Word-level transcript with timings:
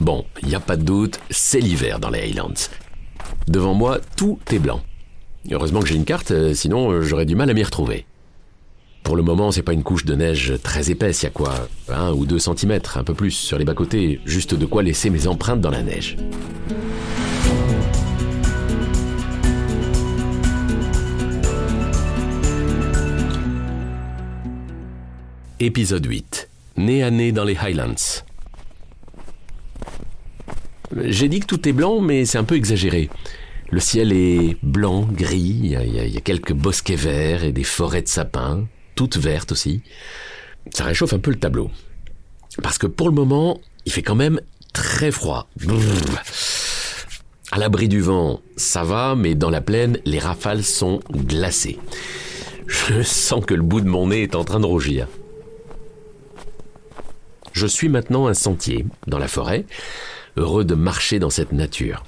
Bon, 0.00 0.24
il 0.42 0.48
n'y 0.48 0.54
a 0.54 0.60
pas 0.60 0.76
de 0.76 0.82
doute, 0.82 1.20
c'est 1.28 1.60
l'hiver 1.60 1.98
dans 2.00 2.08
les 2.08 2.20
Highlands. 2.20 2.54
Devant 3.48 3.74
moi, 3.74 3.98
tout 4.16 4.38
est 4.50 4.58
blanc. 4.58 4.80
Heureusement 5.50 5.80
que 5.80 5.88
j'ai 5.88 5.94
une 5.94 6.06
carte, 6.06 6.30
euh, 6.30 6.54
sinon 6.54 6.90
euh, 6.90 7.02
j'aurais 7.02 7.26
du 7.26 7.34
mal 7.36 7.50
à 7.50 7.54
m'y 7.54 7.62
retrouver. 7.62 8.06
Pour 9.02 9.14
le 9.14 9.22
moment, 9.22 9.50
c'est 9.50 9.62
pas 9.62 9.74
une 9.74 9.82
couche 9.82 10.06
de 10.06 10.14
neige 10.14 10.54
très 10.62 10.90
épaisse, 10.90 11.20
il 11.20 11.24
y 11.24 11.28
a 11.28 11.30
quoi 11.30 11.68
Un 11.88 12.12
ou 12.12 12.24
deux 12.24 12.38
centimètres, 12.38 12.96
un 12.96 13.04
peu 13.04 13.12
plus 13.12 13.32
sur 13.32 13.58
les 13.58 13.66
bas-côtés, 13.66 14.20
juste 14.24 14.54
de 14.54 14.64
quoi 14.64 14.82
laisser 14.82 15.10
mes 15.10 15.26
empreintes 15.26 15.60
dans 15.60 15.70
la 15.70 15.82
neige. 15.82 16.16
Épisode 25.58 26.06
8. 26.06 26.48
Né 26.78 27.02
à 27.02 27.10
nez 27.10 27.32
dans 27.32 27.44
les 27.44 27.56
Highlands. 27.56 28.24
J'ai 30.96 31.28
dit 31.28 31.40
que 31.40 31.46
tout 31.46 31.68
est 31.68 31.72
blanc, 31.72 32.00
mais 32.00 32.24
c'est 32.24 32.38
un 32.38 32.44
peu 32.44 32.56
exagéré. 32.56 33.10
Le 33.70 33.78
ciel 33.78 34.12
est 34.12 34.56
blanc, 34.62 35.02
gris, 35.02 35.60
il 35.62 35.66
y, 35.66 36.16
a, 36.16 36.20
quelques 36.20 36.52
bosquets 36.52 36.96
verts 36.96 37.44
et 37.44 37.52
des 37.52 37.62
forêts 37.62 38.02
de 38.02 38.08
sapins, 38.08 38.66
toutes 38.96 39.16
vertes 39.16 39.52
aussi. 39.52 39.82
Ça 40.74 40.84
réchauffe 40.84 41.12
un 41.12 41.20
peu 41.20 41.30
le 41.30 41.38
tableau. 41.38 41.70
Parce 42.62 42.78
que 42.78 42.88
pour 42.88 43.08
le 43.08 43.14
moment, 43.14 43.60
il 43.86 43.92
fait 43.92 44.02
quand 44.02 44.16
même 44.16 44.40
très 44.72 45.12
froid. 45.12 45.48
À 47.52 47.58
l'abri 47.58 47.88
du 47.88 48.00
vent, 48.00 48.40
ça 48.56 48.82
va, 48.82 49.14
mais 49.14 49.36
dans 49.36 49.50
la 49.50 49.60
plaine, 49.60 49.98
les 50.04 50.18
rafales 50.18 50.64
sont 50.64 51.00
glacées. 51.12 51.78
Je 52.66 53.02
sens 53.02 53.44
que 53.44 53.54
le 53.54 53.62
bout 53.62 53.80
de 53.80 53.88
mon 53.88 54.08
nez 54.08 54.22
est 54.22 54.34
en 54.34 54.44
train 54.44 54.60
de 54.60 54.66
rougir. 54.66 55.06
Je 57.52 57.66
suis 57.66 57.88
maintenant 57.88 58.26
un 58.26 58.34
sentier 58.34 58.86
dans 59.06 59.18
la 59.18 59.28
forêt, 59.28 59.64
heureux 60.40 60.64
de 60.64 60.74
marcher 60.74 61.18
dans 61.18 61.30
cette 61.30 61.52
nature. 61.52 62.04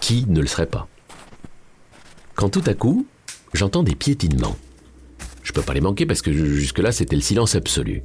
Qui 0.00 0.24
ne 0.26 0.40
le 0.40 0.46
serait 0.46 0.66
pas? 0.66 0.88
Quand 2.34 2.48
tout 2.48 2.64
à 2.66 2.74
coup, 2.74 3.06
j'entends 3.52 3.82
des 3.82 3.94
piétinements. 3.94 4.56
Je 5.42 5.52
peux 5.52 5.62
pas 5.62 5.74
les 5.74 5.80
manquer 5.80 6.06
parce 6.06 6.22
que 6.22 6.32
jusque-là, 6.32 6.90
c'était 6.90 7.16
le 7.16 7.22
silence 7.22 7.54
absolu. 7.54 8.02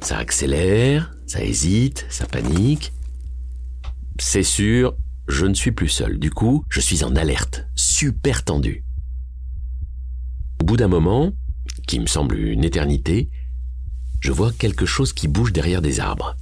Ça 0.00 0.18
accélère, 0.18 1.12
ça 1.26 1.42
hésite, 1.42 2.06
ça 2.08 2.26
panique. 2.26 2.92
C'est 4.18 4.44
sûr, 4.44 4.94
je 5.26 5.46
ne 5.46 5.54
suis 5.54 5.72
plus 5.72 5.88
seul. 5.88 6.18
Du 6.18 6.30
coup, 6.30 6.64
je 6.68 6.80
suis 6.80 7.02
en 7.02 7.16
alerte, 7.16 7.66
super 7.74 8.44
tendu. 8.44 8.84
Au 10.60 10.64
bout 10.64 10.76
d'un 10.76 10.88
moment, 10.88 11.32
qui 11.88 11.98
me 11.98 12.06
semble 12.06 12.38
une 12.38 12.64
éternité, 12.64 13.30
je 14.20 14.32
vois 14.32 14.52
quelque 14.52 14.86
chose 14.86 15.12
qui 15.12 15.26
bouge 15.26 15.52
derrière 15.52 15.82
des 15.82 15.98
arbres. 15.98 16.36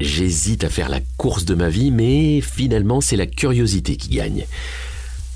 J'hésite 0.00 0.64
à 0.64 0.68
faire 0.68 0.88
la 0.88 1.00
course 1.16 1.44
de 1.44 1.54
ma 1.54 1.68
vie, 1.68 1.90
mais 1.90 2.40
finalement 2.40 3.00
c'est 3.00 3.16
la 3.16 3.26
curiosité 3.26 3.96
qui 3.96 4.10
gagne. 4.10 4.46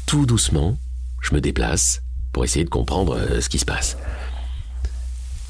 Tout 0.06 0.26
doucement, 0.26 0.78
je 1.22 1.34
me 1.34 1.40
déplace 1.40 2.02
pour 2.32 2.44
essayer 2.44 2.64
de 2.64 2.70
comprendre 2.70 3.16
euh, 3.16 3.40
ce 3.40 3.48
qui 3.48 3.58
se 3.58 3.64
passe. 3.64 3.96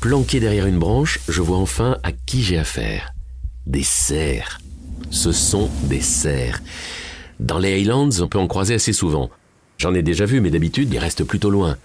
Planqué 0.00 0.41
derrière 0.41 0.67
une 0.67 0.78
branche, 0.78 1.19
je 1.28 1.42
vois 1.42 1.58
enfin 1.58 1.98
à 2.02 2.12
qui 2.12 2.42
j'ai 2.42 2.56
affaire. 2.56 3.12
Des 3.67 3.83
cerfs. 3.83 4.61
Ce 5.11 5.33
sont 5.33 5.69
des 5.84 6.00
cerfs. 6.00 6.62
Dans 7.41 7.58
les 7.58 7.80
Highlands, 7.80 8.11
on 8.20 8.28
peut 8.28 8.39
en 8.39 8.47
croiser 8.47 8.74
assez 8.74 8.92
souvent. 8.92 9.30
J'en 9.78 9.95
ai 9.95 10.02
déjà 10.02 10.24
vu, 10.24 10.41
mais 10.41 10.50
d'habitude, 10.50 10.92
ils 10.92 10.98
restent 10.98 11.24
plutôt 11.24 11.50
loin. 11.50 11.77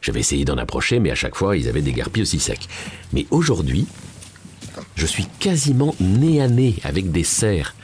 J'avais 0.00 0.20
essayé 0.20 0.44
d'en 0.44 0.56
approcher, 0.56 0.98
mais 0.98 1.10
à 1.10 1.14
chaque 1.14 1.34
fois, 1.34 1.56
ils 1.56 1.68
avaient 1.68 1.82
des 1.82 1.92
garpilles 1.92 2.22
aussi 2.22 2.40
secs. 2.40 2.68
Mais 3.12 3.26
aujourd'hui, 3.30 3.86
je 5.00 5.06
suis 5.06 5.24
quasiment 5.38 5.94
nez 5.98 6.42
à 6.42 6.48
nez 6.48 6.76
avec 6.84 7.10
des 7.10 7.24
cerfs. 7.24 7.74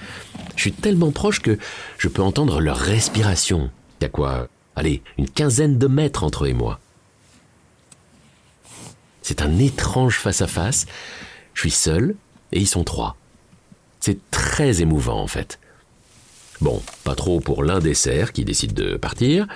Je 0.55 0.61
suis 0.61 0.72
tellement 0.72 1.12
proche 1.12 1.41
que 1.41 1.56
je 1.97 2.09
peux 2.09 2.20
entendre 2.20 2.61
leur 2.61 2.77
respiration. 2.77 3.71
Il 3.99 4.04
y 4.04 4.06
a 4.06 4.10
quoi 4.10 4.49
Allez, 4.77 5.03
une 5.16 5.31
quinzaine 5.31 5.78
de 5.78 5.87
mètres 5.87 6.25
entre 6.25 6.44
eux 6.44 6.49
et 6.49 6.53
moi. 6.53 6.78
C'est 9.22 9.41
un 9.41 9.59
étrange 9.59 10.19
face-à-face. 10.19 10.84
Je 11.55 11.62
suis 11.62 11.71
seul 11.71 12.16
et 12.53 12.60
ils 12.60 12.66
sont 12.66 12.84
trois. 12.84 13.16
C'est 14.00 14.19
très 14.31 14.82
émouvant 14.82 15.22
en 15.22 15.26
fait. 15.26 15.59
Bon, 16.60 16.82
pas 17.03 17.15
trop 17.15 17.41
pour 17.41 17.65
l'un 17.65 17.78
des 17.78 17.94
cerfs 17.94 18.34
qui 18.34 18.44
décide 18.44 18.75
de 18.75 18.99
partir. 18.99 19.47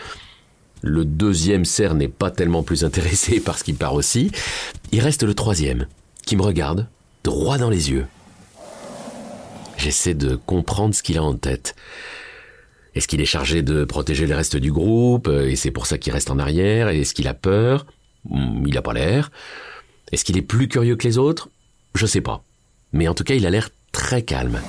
Le 0.81 1.05
deuxième 1.05 1.67
cerf 1.67 1.93
n'est 1.93 2.09
pas 2.09 2.31
tellement 2.31 2.63
plus 2.63 2.85
intéressé 2.85 3.39
par 3.45 3.59
ce 3.59 3.65
qui 3.65 3.75
part 3.75 3.93
aussi. 3.93 4.33
Il 4.93 5.01
reste 5.01 5.25
le 5.25 5.35
troisième, 5.35 5.89
qui 6.25 6.37
me 6.37 6.43
regarde, 6.43 6.89
droit 7.25 7.59
dans 7.59 7.71
les 7.71 7.91
yeux. 7.91 8.07
J'essaie 9.77 10.15
de 10.15 10.37
comprendre 10.37 10.95
ce 10.95 11.03
qu'il 11.03 11.19
a 11.19 11.23
en 11.23 11.35
tête. 11.35 11.75
Est-ce 12.95 13.09
qu'il 13.09 13.21
est 13.21 13.27
chargé 13.27 13.63
de 13.63 13.85
protéger 13.85 14.27
le 14.27 14.35
reste 14.35 14.57
du 14.57 14.73
groupe, 14.73 15.29
et 15.29 15.57
c'est 15.57 15.71
pour 15.71 15.87
ça 15.87 15.97
qu'il 15.97 16.13
reste 16.13 16.31
en 16.31 16.39
arrière 16.39 16.89
Est-ce 16.89 17.15
qu'il 17.15 17.29
a 17.29 17.35
peur? 17.35 17.87
Hmm, 18.29 18.67
Il 18.67 18.75
n'a 18.75 18.83
pas 18.83 18.93
l'air. 18.93 19.31
Est-ce 20.13 20.25
qu'il 20.25 20.37
est 20.37 20.43
plus 20.43 20.69
curieux 20.69 20.97
que 20.97 21.07
les 21.07 21.17
autres? 21.19 21.49
Je 21.95 22.05
sais 22.07 22.21
pas. 22.21 22.43
Mais 22.93 23.09
en 23.09 23.15
tout 23.15 23.25
cas, 23.25 23.35
il 23.35 23.47
a 23.47 23.51
l'air 23.51 23.71
très 23.93 24.23
calme. 24.23 24.61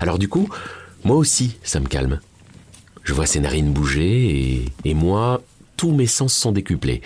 Alors 0.00 0.18
du 0.18 0.28
coup, 0.28 0.48
moi 1.04 1.16
aussi, 1.16 1.56
ça 1.62 1.80
me 1.80 1.86
calme. 1.86 2.20
Je 3.04 3.14
vois 3.14 3.26
ses 3.26 3.40
narines 3.40 3.72
bouger 3.72 4.64
et, 4.84 4.94
moi, 4.94 5.40
tous 5.76 5.92
mes 5.92 6.06
sens 6.06 6.34
sont 6.34 6.52
décuplés. 6.52 7.00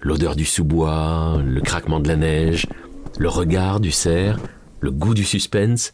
L'odeur 0.00 0.36
du 0.36 0.44
sous-bois, 0.44 1.40
le 1.44 1.60
craquement 1.60 1.98
de 1.98 2.08
la 2.08 2.16
neige, 2.16 2.66
le 3.18 3.28
regard 3.28 3.80
du 3.80 3.92
cerf, 3.92 4.38
le 4.80 4.90
goût 4.90 5.14
du 5.14 5.24
suspense. 5.24 5.92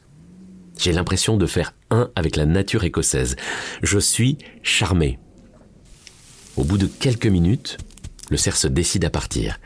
J'ai 0.78 0.92
l'impression 0.92 1.36
de 1.36 1.46
faire 1.46 1.74
un 1.90 2.10
avec 2.16 2.36
la 2.36 2.46
nature 2.46 2.84
écossaise. 2.84 3.36
Je 3.82 3.98
suis 3.98 4.38
charmé. 4.62 5.18
Au 6.56 6.64
bout 6.64 6.78
de 6.78 6.86
quelques 6.86 7.26
minutes, 7.26 7.78
le 8.30 8.36
cerf 8.36 8.56
se 8.56 8.68
décide 8.68 9.04
à 9.04 9.10
partir. 9.10 9.58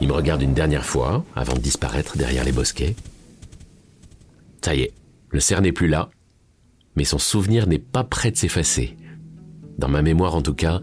Il 0.00 0.08
me 0.08 0.12
regarde 0.12 0.42
une 0.42 0.54
dernière 0.54 0.84
fois 0.84 1.24
avant 1.34 1.54
de 1.54 1.60
disparaître 1.60 2.16
derrière 2.16 2.44
les 2.44 2.52
bosquets. 2.52 2.96
Ça 4.62 4.74
y 4.74 4.82
est, 4.82 4.92
le 5.30 5.40
cerf 5.40 5.62
n'est 5.62 5.72
plus 5.72 5.88
là, 5.88 6.10
mais 6.96 7.04
son 7.04 7.18
souvenir 7.18 7.66
n'est 7.66 7.78
pas 7.78 8.02
prêt 8.02 8.30
de 8.30 8.36
s'effacer. 8.36 8.96
Dans 9.78 9.88
ma 9.88 10.02
mémoire 10.02 10.34
en 10.34 10.42
tout 10.42 10.54
cas, 10.54 10.80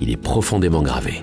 il 0.00 0.10
est 0.10 0.16
profondément 0.16 0.82
gravé. 0.82 1.22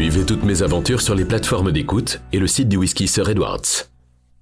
Suivez 0.00 0.24
toutes 0.24 0.44
mes 0.44 0.62
aventures 0.62 1.02
sur 1.02 1.14
les 1.14 1.26
plateformes 1.26 1.72
d'écoute 1.72 2.22
et 2.32 2.38
le 2.38 2.46
site 2.46 2.70
du 2.70 2.78
whisky 2.78 3.06
Sir 3.06 3.28
Edwards. 3.28 3.90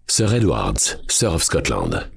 Sir 0.06 0.32
Edwards, 0.32 1.00
Sir 1.08 1.34
of 1.34 1.42
Scotland. 1.42 2.08